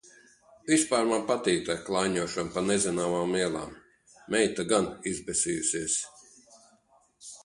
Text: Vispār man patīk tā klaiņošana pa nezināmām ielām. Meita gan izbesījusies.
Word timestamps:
Vispār 0.69 1.03
man 1.09 1.25
patīk 1.31 1.59
tā 1.67 1.73
klaiņošana 1.89 2.49
pa 2.55 2.63
nezināmām 2.69 3.35
ielām. 3.41 3.75
Meita 4.37 4.65
gan 4.73 4.89
izbesījusies. 5.13 5.99